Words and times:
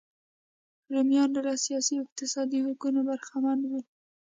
رومیان 0.93 1.29
له 1.47 1.53
سیاسي 1.65 1.93
او 1.97 2.03
اقتصادي 2.05 2.59
حقونو 2.65 2.99
برخمن 3.09 3.59
وو. 3.69 3.79